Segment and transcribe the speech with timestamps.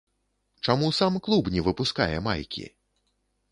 [0.67, 2.67] Чаму сам клуб не выпускае майкі?